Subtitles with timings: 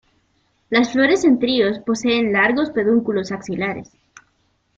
[0.71, 3.91] Las flores en tríos, poseen largos pedúnculos axilares.